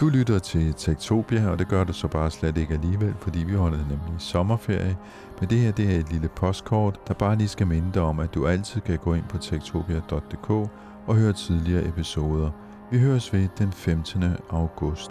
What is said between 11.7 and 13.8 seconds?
episoder. Vi høres ved den